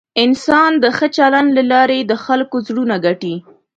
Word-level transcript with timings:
انسان 0.23 0.71
د 0.83 0.85
ښه 0.97 1.07
چلند 1.17 1.49
له 1.57 1.63
لارې 1.71 1.99
د 2.05 2.13
خلکو 2.25 2.55
زړونه 2.67 2.95
ګټي. 3.05 3.35